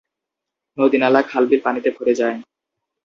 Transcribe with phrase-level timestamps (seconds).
[0.77, 2.37] নদীনালা, খালবিল পানিতে ভরে যায়।